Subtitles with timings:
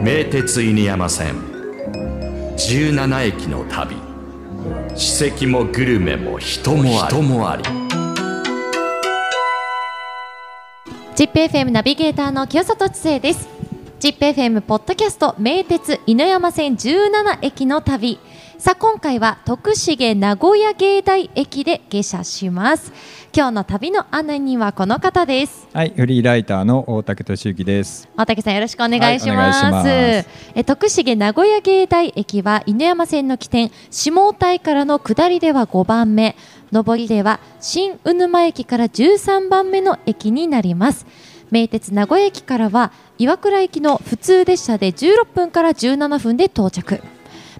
[0.00, 1.34] 名鉄犬山線。
[2.56, 3.96] 17駅の旅。
[4.94, 7.16] 史跡もグルメも人もあり。
[7.16, 7.64] 人もあり。
[11.16, 13.57] ZIPFM ナビゲーターの清里知世です
[14.00, 18.20] ZIPFM ポッドキャスト名鉄犬山線17駅の旅。
[18.56, 22.92] さあ今回は徳重名古屋芸大駅で下車します。
[23.34, 25.66] 今日の旅の案内人はこの方です。
[25.72, 28.08] はい、フリーライターの大竹俊之です。
[28.16, 30.28] 大竹さんよろしくお願いします,、はいます。
[30.54, 36.36] え徳重名古屋芸大駅は犬山線の起点下台からの下りでは5番目。
[36.70, 41.06] 上りでは新鵜沼駅から13番目の駅になります
[41.50, 47.02] 名鉄名古屋駅からは岩倉行きの普通列車で16分から17分で到着。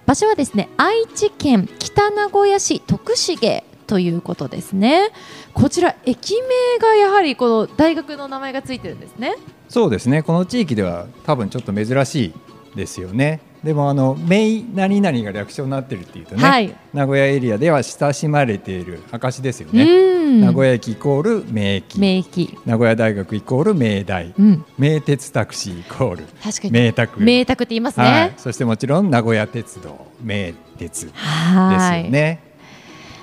[0.05, 5.09] 場所はですね愛知県北名古屋市徳重ということですね。
[5.53, 9.35] こちら駅名がやはりこの大学の名前がついてるんですね。
[9.67, 12.33] そうですね、この地域では多分ちょっと珍しい
[12.75, 13.39] ですよね。
[13.63, 16.73] でもあの名何々が略称になってるっていうとね、はい。
[16.93, 19.83] 名古屋エリアでは親しまれている証ですようね。
[19.83, 20.41] ん。
[20.41, 22.57] 名古屋駅イコール名駅、名駅。
[22.65, 24.65] 名古屋大学イコール名大、うん。
[24.77, 26.71] 名鉄タクシーイコール確かに。
[26.71, 28.11] 名宅、名宅って言いますはい。
[28.29, 30.07] ね、そしてもちろん名古屋鉄道。
[30.21, 32.05] 名鉄ですはい。
[32.05, 32.48] よね。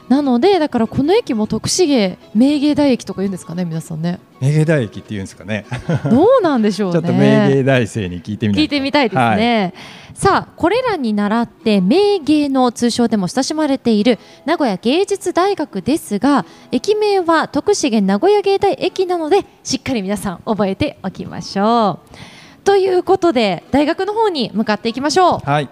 [0.09, 4.21] なのでだからこの駅も徳重名芸大駅とか言うんですかね皆さんね。
[4.41, 5.65] 名芸大駅って言うんですかね。
[6.11, 6.95] どうなんでしょうね。
[6.95, 9.75] ちょっと名芸大生に聞いてみ聞いてみたいですね、
[10.15, 22.09] さあこれらに倣って名芸の通称でも親しまれている名古屋芸術大学ですが駅名は徳重名古屋芸大駅なのでしっかり皆さん覚えておきましょう。
[22.65, 25.39] ということで大学の方に向かっていきましょう。
[25.49, 25.69] はい。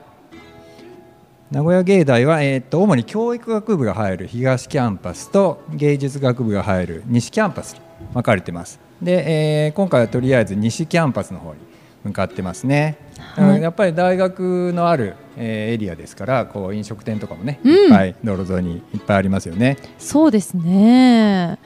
[1.55, 7.81] 名古屋芸大は、えー、と主に教育学部が入る東キャンパスと芸術学部が入る西キャンパスに
[8.13, 8.81] 分かれてます。
[9.01, 11.61] で、えー今回はとりあえず西キャンパスの方に
[12.03, 12.99] 向かってますね。
[13.37, 19.77] はいやっぱり大学のある、えーエリアですからこう飲食店とかもね、うんいっぱい道路沿いにいっぱいありますよね。
[19.97, 21.61] そうですね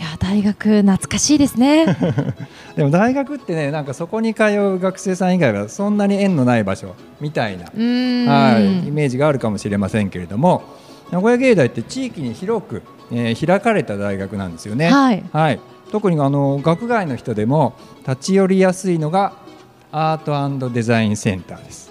[0.00, 1.84] いや大学懐かしいですね
[2.74, 10.62] でも大学ってねなんかそこに通う学生さん以外はそんなに縁のない場所みたいなはい、イメージがあるかもしれませんけれども
[11.10, 14.88] 名古屋芸大って地域に広く、えー開かれた大学なんですよね。
[15.32, 15.60] はい
[15.92, 17.74] 特にあの学外の人でも
[18.08, 19.32] 立ち寄りやすいのが
[19.90, 21.89] アートデザインセンターです。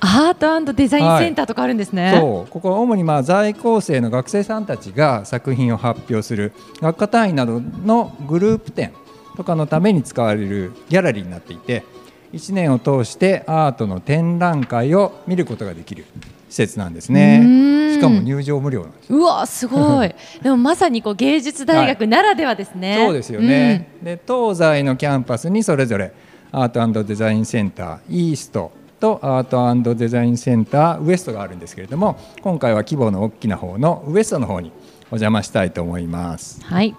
[0.00, 2.50] アートデザインセンターとかあるんですね、そう。
[2.50, 8.92] ここは主にまあ在校生の学生さんたちが作品を発表する学科単位などのグループ展
[9.36, 11.84] とかのために使われるギャラリーになっていて
[12.32, 16.04] 1年を通してアートの展覧会を見ることができる
[16.48, 17.38] 施設なんですね。
[17.38, 17.94] ん。
[17.94, 20.14] しかも入場無料なんですうわすごい。
[20.42, 26.12] でもまさにこう芸術大学ならではですね、そうですよね、で東西のキャンパスにそれぞれ
[26.50, 34.72] アートデザインセンターイーストとアートデザインセンターウエストがあるんですけれども今回は規模の大きな方のウエストの方に
[35.10, 36.60] お邪魔したいと思います。
[36.62, 36.94] うんはい。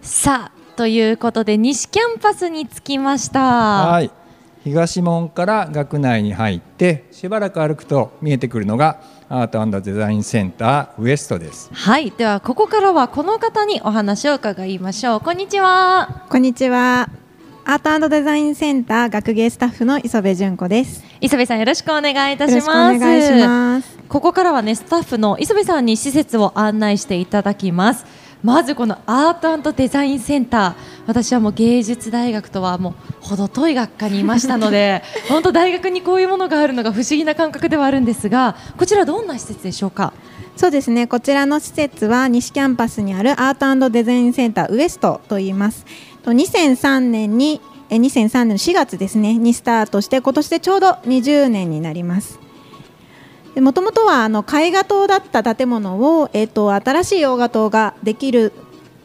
[0.00, 3.40] さあということで西キャンパスに着きました。
[3.40, 4.10] はい。
[4.64, 11.68] 東門から学内に入ってしばらく歩くと見えてくるのがアートデザインセンターウエストです。
[11.72, 12.10] はい。
[12.10, 15.20] ではここからはこの方にお話を伺いましょう。
[15.20, 16.24] こんにちは。
[16.30, 17.23] こんにちは。
[17.66, 21.02] アートデザインセンター学芸スタッフの磯部純子です。
[21.22, 23.98] 磯部さんよろしくお願いいたしよますろしくお願いします。
[24.06, 28.04] ここからはねスタッフの磯部さんに施設を案内していただきます
[28.42, 30.74] まずこのアートデザインセンター
[31.06, 40.12] 私はもう芸術大学とはもう程遠い学科にいましたので 本当大学にこういうものがあるのが不思議な感覚ではあるんですがこちらどんな施設でしょうか？
[40.56, 41.08] そうですね。
[41.08, 45.84] こちらの施設は西キャンパスにあるアートデザインセンターウエストと言います。
[46.24, 52.40] と2003年にえ2003年の4月ですねにスタートして今年でちょうど20年になります。
[53.56, 58.52] もともとはあの絵画棟だった建物を、えっと新しい洋画棟ができる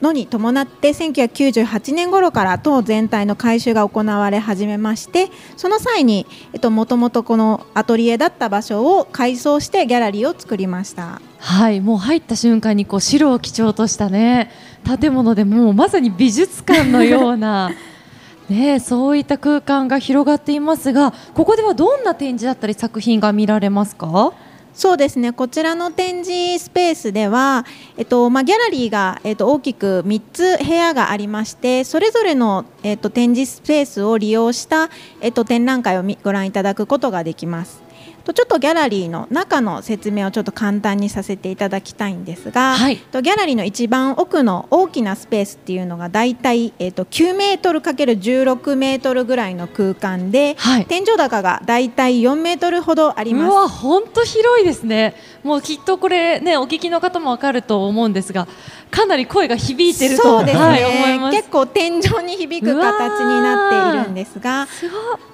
[0.02, 6.26] のに伴って1998年頃から棟全体の改修が行われ始めましてその際に
[6.72, 11.22] もともとこのアトリエだった場所を改装してギャラリーを作りました。
[11.40, 14.52] はいもう入った瞬間にこう白を基調としたね
[15.00, 17.72] 建物でもうまさに美術館のような
[18.50, 24.34] ねそういった空間が広がっていますがここではどんな展示だったり作品が見られますか？
[24.74, 27.66] そうですねこちらの展示スペースでは、
[27.98, 34.90] えっとまあ、ギャラリーが、えっと、大きく3つ部屋がありましてそれぞれの、えっと、展示スペースを利用した、
[35.22, 37.89] えっと、展覧会をご覧いただくことができます。
[38.30, 42.98] とちょっとギャラリーの中の説明をちょっと簡単にさせていただきたいんですが、はい。
[42.98, 50.86] とギャラリーの一番奥の大きなスペースっていうのがだいたい、えー、と9メートル ×16 メートルぐらいの空間で、はい。
[50.86, 53.52] 天井高がだいたい4メートルほどありうます。
[53.52, 55.16] わ本当広いですね。
[55.44, 58.46] もうきっとこれねお聞きの方もわかると思うんですが
[58.92, 61.38] かなり声が響いてるとそうですね、はい、思います。
[61.38, 65.29] 結構天井に響く形になっているんですがすごい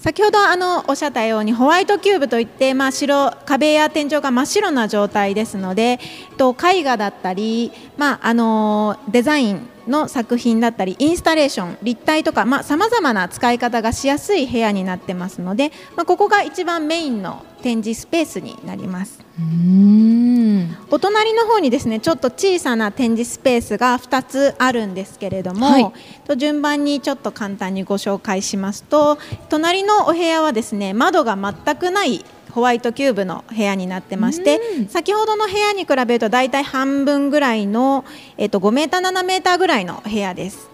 [0.00, 6.00] 先ほどあのおっしゃったようにホワイトキューブといって、まあ、白壁や天井が真っ白な状態ですので
[6.38, 19.20] と絵画だったり、まあ、あのデザインの作品だったりインスタレーション立体とかさまざ、まな使い方がしやすい部屋になってますので、まあ、ここが一番メインの展示スペースになります。
[19.38, 25.92] うんお隣の方にですねちょっと小さな展示スペースが2つあるんですけれども、はい
[26.26, 38.04] と順番にちょっと簡単にご紹介しますと隣のお部屋はですね窓が全くないホワイトキューブの部屋になってましてうん先ほどの部屋に比べると大体半分ぐらいの、
[38.36, 40.68] えっと5メーター7メーターぐらいの部屋です。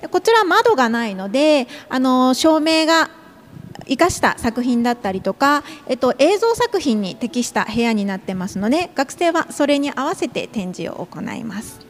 [0.00, 3.08] でこちら窓がないのであの照明が
[3.86, 11.80] 生かした作品だったりとか、えっと、映像作品に適した部屋になってますので学生はそれに合わせて展示を行います。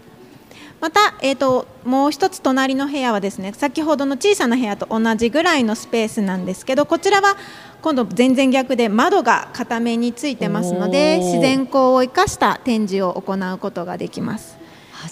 [0.81, 7.37] また、えっと、もう一つ隣の部屋はですね先ほどの小さな部屋と同じぐらいのスペースなんですけどこちらは
[7.83, 14.56] 今度全然逆で窓が片面についてますので自然光を生かした展示を行うことができます。
[14.59, 14.62] あ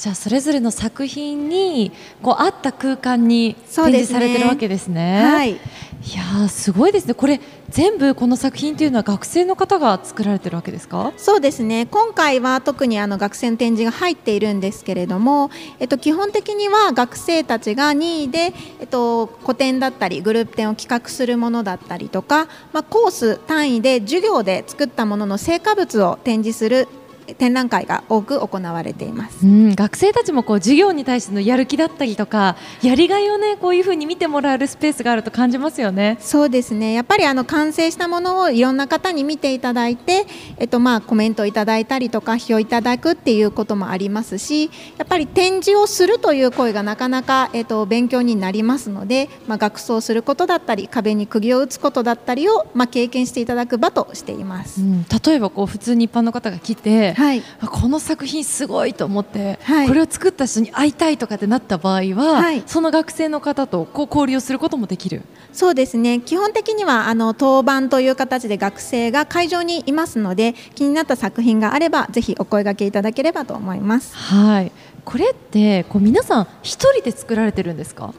[0.01, 1.93] じゃあそれぞれの作品に
[2.23, 5.23] こう合った空間に展示されてるわけですね。
[5.23, 5.61] はい
[6.03, 7.13] いやーすごいですね。
[7.13, 7.39] これ
[7.69, 11.13] 全部この作品というのは学生の方が作られてるわけですか？
[11.19, 26.89] そうですね今回は特にあの学生の展示が入っているんですけれども、えっと、基本的には学生たちが任意で、えっと、個展だったりグループ展を企画するものだったりとか、まあ、コース単位で授業で作ったものの成果物を展示する
[27.35, 29.47] 展覧会が多く行われています。
[29.47, 36.19] うん、学生たちもこう授業に対してのやる気だったりとかやりがいをねこういうふうに見てもらえるスペースがあると感じますよね。
[36.21, 40.27] そうですねやっぱりあの完成したものをいろんな方に見ていただいて、
[40.59, 54.81] えっと、まあコメントいただいたりとか批評いただくっていうこともありますしやっぱり展示をするという声がなかなか、えっと、勉強になりますので、まあ、学装することだったり壁に釘を打つことだったりを、まあ、経験していただく場としています。
[54.81, 65.23] うん、例えばこう普通に一般の方が来て、はいあこの作品すごいと思って、はいこれを作った人に会いたいとかってなった場合は、はいその学生の方とこう交流をすることもできる？
[65.53, 74.15] そうですね基本的にはあの当番という形で学生が会場にいますので気になった作品があればぜひお声掛けいただければと思います。
[74.17, 74.73] はい。
[75.05, 78.15] これってこう皆さん一人で作られてるんですか？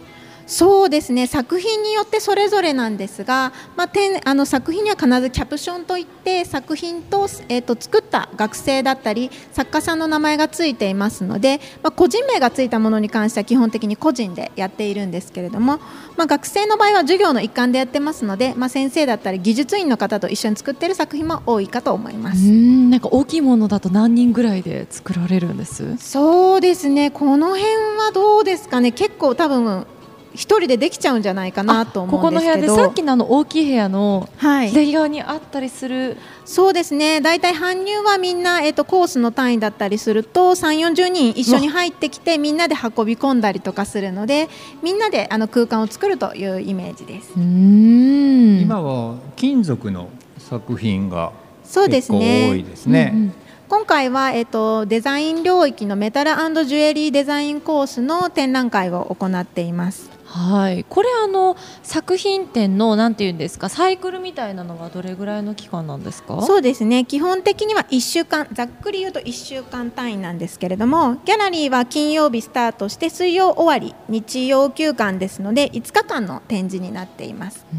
[0.51, 3.89] そうですね作品によってそれぞれなんですが、まあ、
[4.25, 15.77] あの作品には必ずキャプションといって作品と,、えー、と作った学生だったり作家さんの名前がついていますので、まあ、個人名がついたものに関しては基本的に個人でやっているんですけれども、
[16.17, 22.41] まあ、学生の場合は授業の一環でやってますので、まあ、先生だったり技術員の方と一緒に作っている作品も多いかと思いまうす。
[22.43, 25.95] んなんか大きいものだと何人ぐらいで作られるんです？
[25.95, 27.63] そうですねこの辺
[27.97, 29.87] はどうですかね結構多分
[30.33, 32.73] 一人でできちゃうんじゃないかなと思ここの部うんですけど。
[32.73, 37.21] 屋でさっきのあの大きい部屋のはい、左側にあったりする、そうですね。
[37.21, 44.49] 大体搬入はみんな、えっとコースの単位だったりすると3 4 0人一緒に入ってきてみんなで運び込んだりとかするので
[44.81, 47.31] みんなであの空間を作るというイメージです。
[47.35, 48.61] うーん。
[48.61, 51.31] 今は金属の作品が
[51.63, 53.11] そうです結構ね多いですね。
[53.13, 53.33] うんうん。
[53.71, 56.31] 今回は、えっとデザイン領域のメタル
[56.65, 60.10] ジュエリーデザインコースの展覧会を行っています。
[60.33, 66.41] はい、これあの作品展のなんていうんですかサイクルみたいなのはどれぐらいの期間なんですか？
[66.43, 77.65] そうですね基本的には1週間ざっくり言うと1週間単位なんですけれどもギャラリーは金曜日スタートして水曜終わり日曜休館ですので5日間の展示になっています。
[77.69, 77.75] そ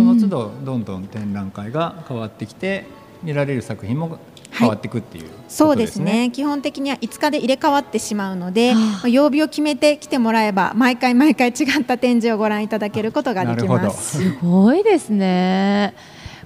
[0.00, 2.86] の都度どんどん展覧会が変わってきて
[3.24, 4.18] 見られる作品も
[4.58, 5.48] 変わっていくっていうことですね。
[5.48, 14.18] そうですね基本的には5日で入れ替わってしまうので、はあまあ曜日を決めて来てもらえば毎回 毎回違った展示をご覧いただけることができます。
[14.18, 15.94] すごいですね。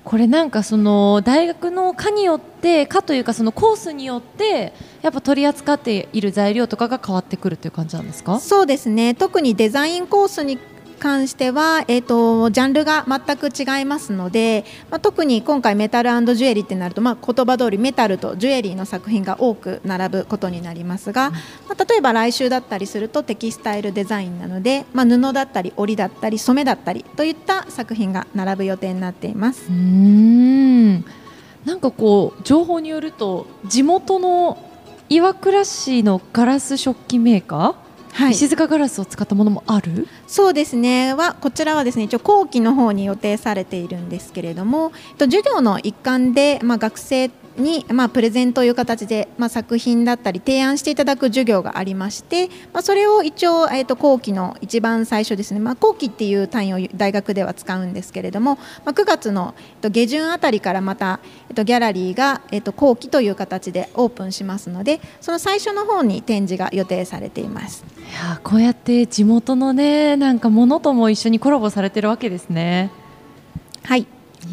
[0.05, 8.41] これなんかその大学の科によって科というかそのコースによってやっぱ取り扱っている材料とかが変わってくるという感じなんですか？
[8.41, 10.59] そうですね特にデザインコースに
[11.03, 29.69] 関しては、えーと、ジャンルが全く違いますので、まあ、特に今回メタルジュエリーってなると、まあ、言葉通りメタルとジュエリーの作品が多く並ぶことになりますが、まあ、例えば来週だったりするとテキスタイルデザインなので、まあ、布だったり織だったり染めだったりといった作品が並ぶ予定になっています。
[29.69, 31.05] うん
[31.65, 34.71] なんかこう情報によると地元の
[35.09, 37.82] 岩倉市のガラス食器メーカー
[38.13, 40.07] はい、石塚ガラスを使ったものもある？
[40.27, 41.15] そうですね。
[41.15, 72.91] はこちらはですね一応後期の方に予定されているんですけれども授業の一環で、まあ、学生に、まあ、プレゼンという形で、まあ、作品だったり提案していただく授業がありまして、まあ、それを一応、えーと、後期の一番最初ですね、まあ、後期っていう単位を大学では使うんですけれども、まあ、9月の、えー、と下旬あたりからまた、えー、とギャラリーが、えー、と後期という形でオープンしますのでその最初の方に展示が予定されていますいやこうやって地元のねなんかものとも一緒にコラボされてるわけですね。
[73.85, 74.07] はい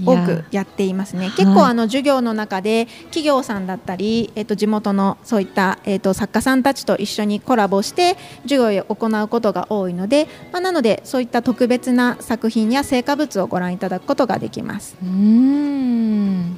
[0.05, 1.31] 多くやっていますね。
[1.35, 14.95] 結構あの授業の中で企業さんだったり、えっと地元のそういったえっと作家さんたちと一緒にコラボして授業を行うことが多いので、まあ、なのでそういった特別な作品や成果物をご覧いただくことができます。
[15.01, 16.57] うん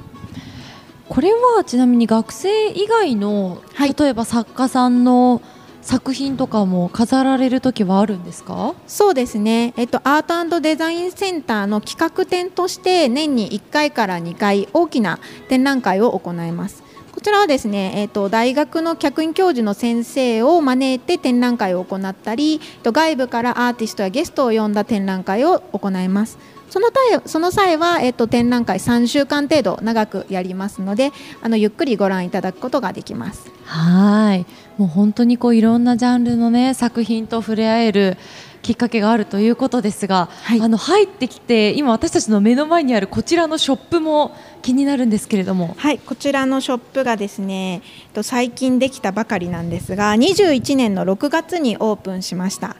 [1.08, 5.42] これはちなみに学生以外の、例えば作家さんの
[5.82, 8.74] 作品とかも飾られる時はあるんですか？
[8.86, 16.82] そうですね、えっと、アートデザインセンターの企画展として年に1回から2回大きな展覧会を行います。
[17.12, 26.38] こちらはですね、えーと、大学の客員教授の先生を招いて展覧会を行ったり外部からアーティストやゲストを呼んだ展覧会を行います。
[26.72, 26.86] その
[27.26, 31.12] その際は、えっと、展覧会3週間程度長くやりますので
[31.42, 33.50] あのゆっくりご覧いただくことができます。
[33.66, 34.46] はい。
[34.78, 38.16] もう本当にこういろんなジャンルの、ね、作品と触れ合える
[38.62, 45.74] きっかけがあるということですが、はい、あの入ってきて今私たちの目の前にあるこちらのショップも気になるんですけれども。
[45.76, 45.98] はい。
[45.98, 47.82] こちらのショップがですね
[48.22, 52.76] 最近できたばかりなんですが21年の6月にオープンしました。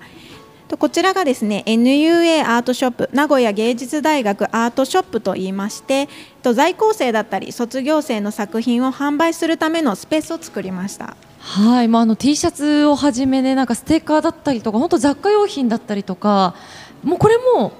[0.78, 6.08] こちらがですね NUA アートショップ名古屋芸術大学アートショップといいまして
[6.42, 11.16] 在校生だったり卒業生の作品を販売するためのスペースを作りました。
[11.38, 16.54] はい、まあ、あの T シャツをはじめねなんかステッカーだったりとか本当雑貨用品だったりとか
[17.02, 17.72] もうこれも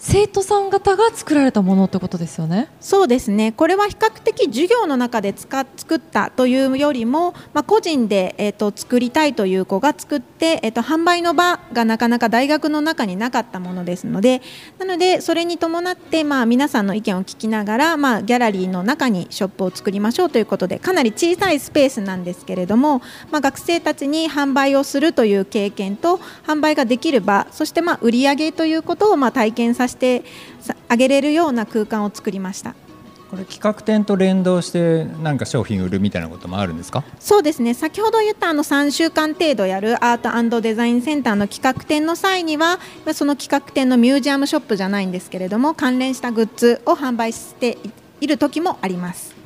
[0.00, 2.68] 生徒さん方が作られたものってことですよね？
[2.80, 3.50] そうですね。
[3.50, 14.40] これは比較的授業の中で使作ったというよりも、まあ、個人でえっ、ー、と作りたいという子が作って、えっ、ー、と販売の場がなかなか大学の中になかったものですので、
[14.78, 23.02] なのでそれに伴ってまあ皆さんの意見を聞きながら、まあギャラリーの中にショップを作りましょうということで、かなり小さいスペースなんですけれども、
[23.32, 30.24] まあ学生たちに販売をするという経験と販売ができる場、そしてまあ売り上げということをまあ体験させて
[30.88, 32.74] あげれるような空間を作りました。
[33.30, 37.04] これ企画展と連動してなんか商品売るみたいなこともあるんですか？
[37.20, 42.78] そうですね先ほど言ったあの3週間程度やるアートデザインセンターの企画展の際には
[43.12, 47.76] その企画展のミュージアムショップじゃないんですけれども関連したグッズを販売して
[48.22, 49.36] いる時もあります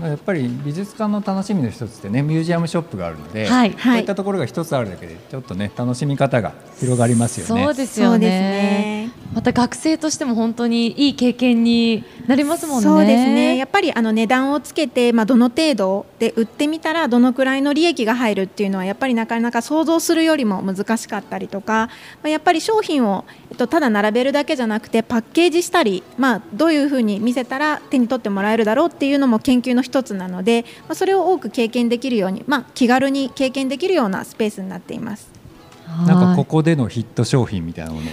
[0.00, 7.64] やっぱり美術館の楽しみの一つってねミュージアムショップがあるので、はい、こういったところが一つあるだけでちょっとね楽しみ方が広がりますよね。
[7.64, 9.07] そうですよね。
[9.34, 12.82] また学生としても本当にいい経験になりますもんね。
[12.82, 13.56] そうですね。
[13.56, 21.88] やっぱりあの値段をつけてまあどの程度で売ってみたらどのくらいの利益が入るっていうのはやっぱりなかなか想像するよりも難しかったりとか、
[22.22, 35.37] まあ、やっぱり商品をえっとただ並べるだけじゃなくてパッケージしたり、まあどういうふうに見せたら手に取ってもらえるだろうっていうのも研究の一つなので、まあ、それを多く経験できるように、まあ、気軽に経験できるようなスペースになっています。
[36.06, 38.06] なんかここでのヒット商品みたいなもの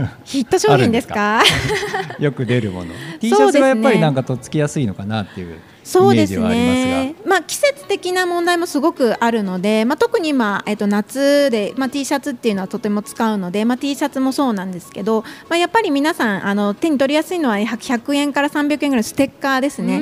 [0.00, 0.16] は？
[0.24, 1.42] ヒット商品ですか？
[2.18, 2.92] よく出るもの。
[3.20, 5.58] T シャツがやっぱりなんかとっつきやすいのかなっていう
[5.88, 7.14] そうですね。
[7.24, 20.00] まあ季節的な問題もすごくあるので、まあ特に今えっと夏でまあ T シャツっていうのはとても使うので、まあ T シャツもそうなんですけど、まあやっぱり皆さんあの手に取りやすいのは100円から300円ぐらいステッカーですね。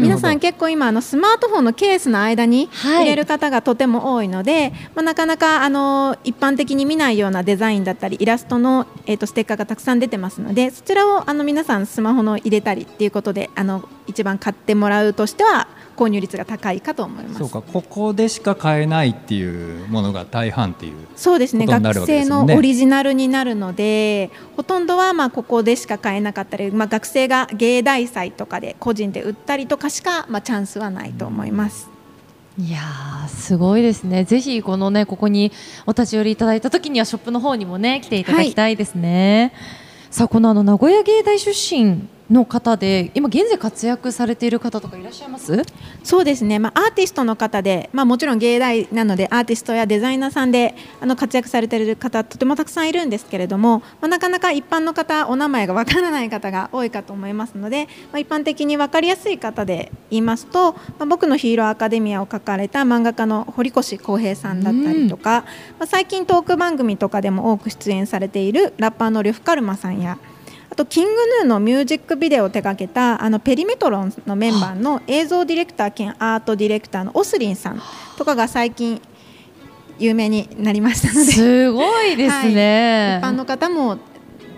[0.00, 31.90] 皆さん結構今あのスマートフォンのケースの間に入れる方がとても多いので、はい、まあなかなかあの一般的に見ないようなデザインだったりイラストのえっとステッカーがたくさん出てますので、そちらをあの皆さんスマホの入れたりっていうことであの一番買ってもらうとしては購入率が高いかと思いますそうかここでしか買えないっていうものが大半っていうそうですね、ね、学生のオリジナルになるのでほとんどはまあここでしか買えなかったり、まあ、学生が芸大祭とかで個人で売ったりとかしかまあチャンスはないと思います。
[32.58, 34.24] いやーすごいですね。
[34.24, 35.52] ぜひこのねここに
[35.86, 39.52] お立ち寄りいただいた時にはショップの方にもね来ていただきたいですね。
[40.10, 45.62] さあこのあの名古屋芸大出身の方で今現在活躍されている方とかいらっしゃいます？
[46.04, 65.44] そうですね、まあ、アーティストの方で、まあ、もちろん芸大なのでアーティストやデザイナーさんであの活躍されている方とてもたくさんいるんですけれども、まあ、なかなか一般の方お名前がわからない方が多いかと思いますので、まあ、一般的に分かりやすい方で言いますと、まあ、僕のヒーローアカデミアを書かれた漫画家の堀越康平さんだったりとか、
[65.78, 70.18] まあ、最近トーク番組とかでも多く出演されているラッパーの呂布カルマさんや
[70.70, 71.10] あとキング
[71.40, 77.82] ヌーのミュージックビデオを手掛けたあのペリメトロンのメンバーの映像ディレクター兼アートディレクターのオスリンさん
[78.16, 79.02] とかが最近
[79.98, 83.20] 有名になりましたので、すごいですね。
[83.20, 83.98] 一般の方も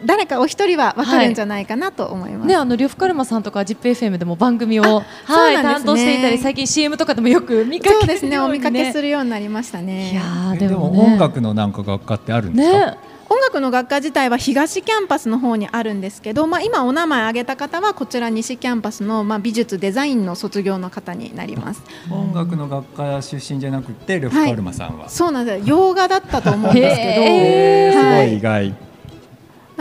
[0.04, 2.46] 誰かお一人は分かるんじゃないかなと思います。
[2.46, 5.84] ね、あの呂布カルマさんとか ZIPFM でも番組を、あはい、そうなんですね。
[5.84, 10.12] 担当していたり最近 CM とかでもよく見かけそうですね、お見かけるするようになりましたね。
[10.12, 11.14] いやでもでもね。
[11.14, 21.82] 音楽のなんか学科ってあるんですか、ね音楽の学科自体は東キャンパスの方にあるんですけど、まあ、今お名前挙げた方はこちら西キャンパスの、まあ、美術デザインの卒業の方になります。
[22.10, 25.68] 音楽の学科出身じゃなくて呂布カルマさんは、そうなんです。
[25.68, 28.74] よ洋画だったと思うんですけど、へえーすごはいい意外、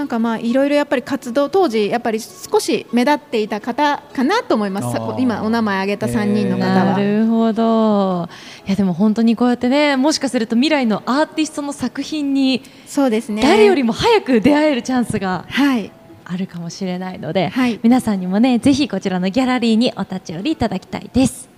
[0.02, 4.98] なんかまあいろいろやっぱり活動当時やっぱり少し目立っていた方かなと思います。
[5.20, 6.98] 今お名前挙げた3人の方なは。
[6.98, 8.28] るほど。
[8.66, 13.44] いやでも本当にこうやってねもしかすると未来のアーティストの作品にそうですね。
[13.44, 15.92] 誰よりも早く出会えるチャンスがはい。
[16.26, 17.80] あるかもしれないので、はい。
[17.84, 21.51] 皆さんにもねぜひこちらのギャラリーにお立ち寄りいただきたいです。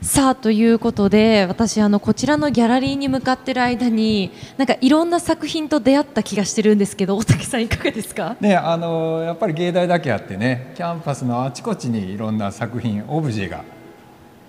[0.00, 8.36] さあということで私あのこちらのギャラリーに向かってる間になんかいろんな作品と出会った気がしてるんですけど大竹さんいかがですか？
[8.40, 13.64] ねあのやっぱり芸大だけあってねキャンパスのあちこちにいろんな作品オブジェが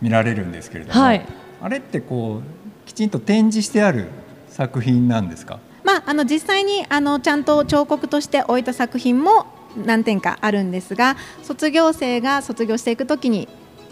[0.02, 1.26] 見られるんですけれども、はい。
[1.62, 4.06] あれってこうきちんと展示してある
[4.50, 5.58] 作品なんですか？
[5.84, 9.48] まあ、あの実際にあのちゃんと彫刻として置いた作品も
[9.84, 13.48] 何点かあるんですが卒業生が卒業していくときに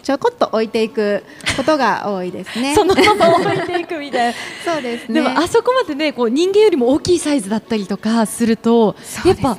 [0.08, 1.22] ちょこっと置いていく
[1.54, 2.74] ことが多いですね。
[2.74, 4.38] そのまま置いていくみたいな。
[4.64, 5.20] そうですね。
[5.20, 8.96] でもあそこまでねこう人間よりも大きいサイズだったりとかすると、
[9.26, 9.58] やっぱ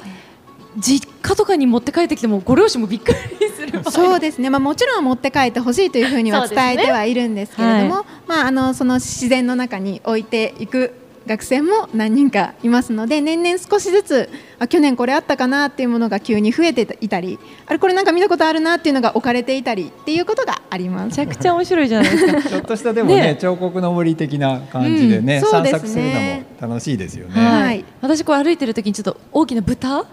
[0.75, 10.95] 実家とかに持って帰ってきてもご両親もびっくりするそうですね、まあ、もちろん持って帰ってほしいというふうには伝えてはいるんですけれども、はまあ、あのその自然の中に置いていく
[11.29, 21.21] 学生も何人かいますので年々少しずつあ去年これあったかなっていうものが急に増えていたりあれこれなんか見たことあるなっていうのが置かれていたりっていうことがありますめち。
[21.21, 22.41] ゃくちゃ面白いじゃないですか。
[22.49, 27.41] ちょっとしたでもねね彫刻の森的な感じでね、うんそうですね散策するのも楽しいですよね。
[27.41, 30.05] はい私こう歩いてる時にちょっと大きな豚あ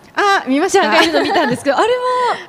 [0.46, 1.92] 見ましたがいるの見たんですけど あれは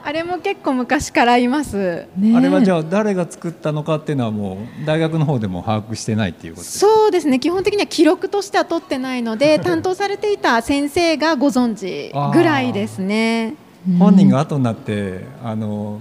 [0.04, 2.06] あれも結構昔からいます。
[2.18, 6.92] ねあれはじゃあ誰が作ったのかっていうのはもう大学の方でも把握してないっていうことですか？
[6.94, 13.56] そうですね基本的には記録としては取ってないので 担当されていた先生がご存知ぐらいですね。
[14.00, 16.00] 本人が後になってあの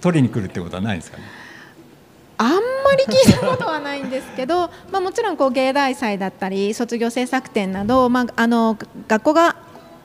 [0.00, 1.24] 取りに来るってことはないんですかね？
[2.38, 2.58] あんま
[3.06, 8.76] り聞いたことはないんですけど、 まあ、もちろんこう芸大祭だったり卒業制作展など、まあ、あの
[9.08, 9.56] 学校が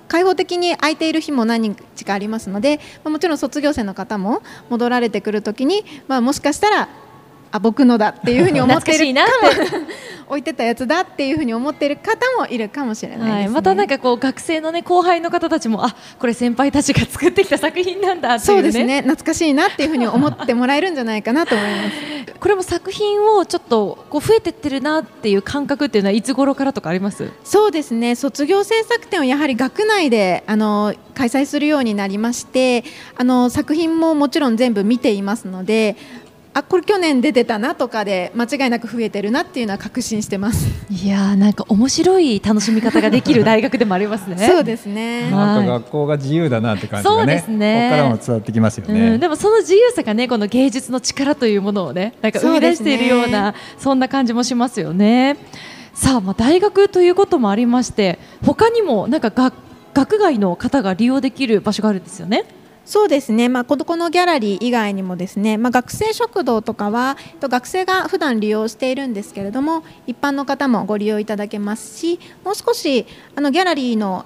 [0.07, 6.89] 開放的に空いている日も何日かありますので、まあ、もちろん卒業生の方も戻られてくるときに、まあ、もしかしたら
[7.51, 9.75] あ僕のだっていうふうに思っている懐かしいな
[10.27, 13.33] 置いてたやつだっていうふうに思っている方もいるかもしれないです、ね。
[13.33, 18.61] はい、またなんかこう学生のね後輩の方たちもあこれ先輩たちが作ってきた作品なんだっていうね。
[18.61, 19.01] そうですね。
[19.01, 21.95] 懐かしいなっていうふうに思ってもらえるんじゃないかなと思います。
[22.39, 27.31] これも作品をちょっとこう増えてってるなっていう感覚っていうのはいつ頃からとかあります？
[27.43, 28.15] そうですね。
[28.15, 32.83] 卒業制作展をやはり学内であの開催するようになりまして
[33.15, 35.95] あの作品ももちろん全部見ていますので
[36.55, 40.69] あこれ去年出てたなとかで間違いなく増えてるなっていうのは確信してます。
[40.89, 44.37] いやーなんか面白い楽しみ方ができる大学でもありますね。
[44.47, 45.23] そうですね。
[45.23, 49.17] はいなんか学校が自由だなって感じそうがねですねここからも伝わってきますようね。
[49.17, 55.35] ん、でもその自由さがねこの芸術の力というものをねなんか生み出しているようなそんな感じもしますよね。
[55.93, 59.53] さあ、まあ、大学ということもありまして他にもなんか学
[59.93, 62.45] 学外の方が利用できる場所があるんですよね。
[62.85, 74.25] そうですね、まあ、このこのギャラリー以外にもですね、まあ、学生食堂とかはえっと学生が普段利用しているんですけれども一般の方もご利用いただけますしもう少しあのギャラリーの、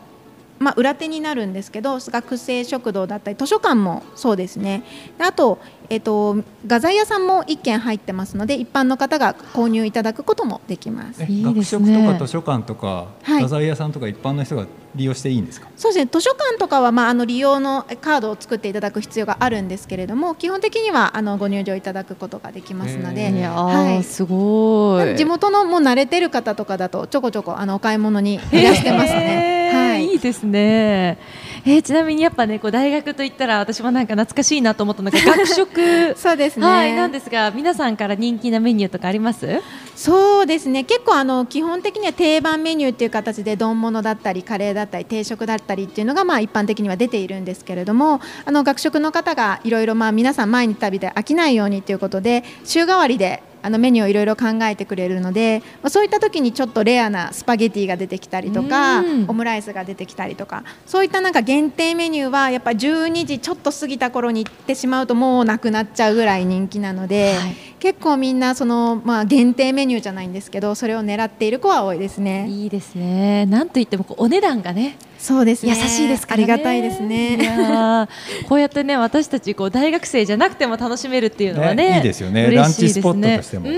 [0.59, 4.83] まあ、裏手になるんですけど学生食堂だったり図書館もそうですね。
[5.17, 11.19] であと、えっと、画材屋さんも1軒入ってますので一般の方が購入いただくこともできます。
[11.21, 13.41] 学すね食とか図書館とか、はい。
[13.41, 15.67] 画材屋さんとか一般の人が利用していいんですか？
[15.77, 16.09] そうですね。
[16.11, 24.03] 図書館とかは、まあ、あの利用のカードを作っていただく必要があるんですけれども基本的にはあのご入場いただくことができますので、はい。
[24.03, 25.15] すごい。
[25.15, 29.71] 地元のもう慣れてる方とかだとちょこちょこあのお買い物にいらしてますね。
[29.73, 30.05] はい。
[30.07, 31.17] いいですね。
[31.65, 36.65] えーちなみにやっぱねこう大学といったら私もなんか懐かしいなと思ったのが学食 そうですね。
[36.65, 39.61] はいなんですが皆さんから人気なメニューとかあります？
[39.95, 72.45] そうですね結構あの基本的には定番メニューっていう形で丼物だったりカレーだったり定食だったりっていうのがまあ一般的には出ているんですけれどもあの学食の方がいろいろまあ皆さん毎日食べて飽きないようにということで週替わりであのメニューをいろいろ考えてくれるので、まあ、そういった時にちょっとレアなスパゲティが出てきたりとかうんオムライスが出てきたりとかそういったなんか限定メニューはやっぱ12時ちょっと過ぎた頃に行ってしまうともうなくなっちゃうぐらい人気なので、はい結構みんなその、まあ、限定メニューじゃないんですけどそれを狙っている子は多いですね。
[72.49, 73.45] いいですね。
[73.45, 76.43] なんといってもお値段がねそうですね優しいですからね。
[76.43, 78.07] ありがたいですいね。
[78.49, 83.75] こうやってね私たちこう大学生じゃなくても楽しめるっていうのはねねいいですよね嬉しいランチスポットとしてもうん。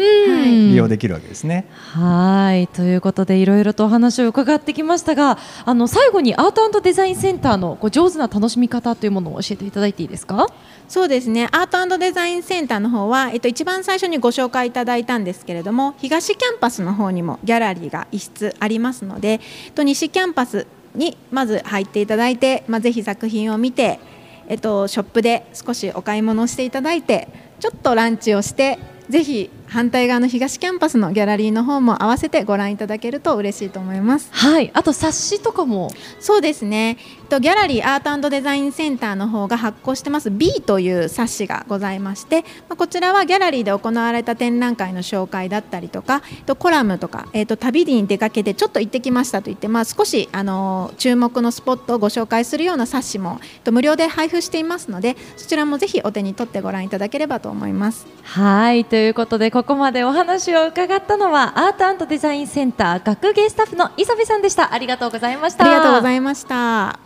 [0.72, 1.66] 利用できるわけですね。
[1.72, 2.68] はい。
[2.68, 10.48] ということでいろいろとお話を伺ってきましたがあの最後にアートデザインセンターのこう上手な楽しみ方というものを教えていただいていいですか？
[10.88, 11.48] そうですね。
[11.52, 24.00] アートデザインセンターの方は、えっと、一番最初にご紹介いただいたんですけれども東キャンパスの方にもギャラリーが一室ありますので、えっと、西キャンパスにまず入っていただいて、まあ、ぜひ作品を見て、
[24.48, 27.30] えっと、ショップで少しお買い物をしていただいて
[27.60, 28.78] ちょっとランチをして
[29.10, 34.28] ぜひ反対側の東キャンパスのギャラリーの方も合わせてご覧いただけると嬉しいと思います。
[34.34, 36.98] はいあと冊子とかもそうですね。
[37.30, 58.06] とギャラリーアートデザインセンターの方が発行してます B という冊子がございまして、まあ、こちらはギャラリーで行われた展覧会の紹介だったりとか、とコラムとか、えっと旅に出かけてちょっと行ってきましたと言って、まあ少しあの注目のスポットをご紹介するような冊子も、と無料で配布していますので、そちらもぜひお手に取ってご覧いただければと思います。
[58.24, 64.74] はいということでここまでお話を伺ったのはアートデザインセンター学芸スタッフの磯部さんでした。
[64.74, 65.66] ありがとうございました。
[65.66, 67.00] ありがとうございいました。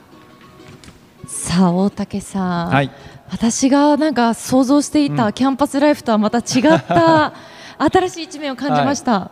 [1.27, 2.89] さあ大竹さん、はい。
[3.29, 7.33] 私がなんか想像していたキャンパスライフとはまた違った
[7.77, 9.31] 新しい一面を感じました、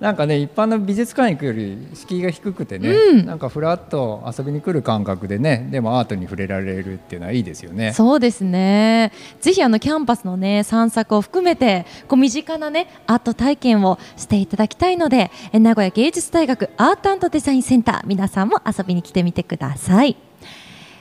[0.00, 3.26] なんかね一般の美術館行くより敷居が低くてね、うん。
[3.26, 7.92] なんかフラッと遊びに来る感覚でねでもアートに触れられるっていうのはいいですよね。
[7.92, 9.12] そうですね。
[9.40, 20.16] ぜひあのキャンパスのね散策を含めてこう身近なねアート体験をしていただきたいのでえ名古屋芸術大学アートデザインセンター皆さんも遊びに来てみてください。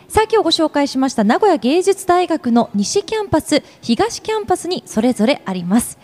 [0.09, 5.99] さあ今日ご紹介しました名古屋芸術大学の西キャンパス東キャンパスにそれぞれあります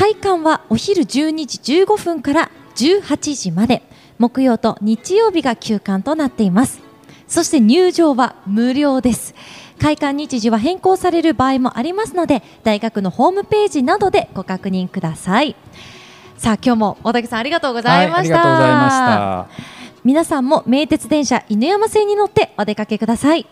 [0.00, 3.82] 開館はお昼12時15分から18時まで。
[4.18, 6.80] 木曜と日曜日が休館となっています。
[7.28, 9.34] そして入場は無料です。
[9.78, 15.54] 開館日時は変更される場合もありますので大学のホームページなどでご確認ください。
[16.38, 20.00] さあ今日も大竹さんありがとうございました、はい、ありがとうございました。
[20.02, 23.46] 皆さんも名鉄電車犬山線に乗ってお出かけください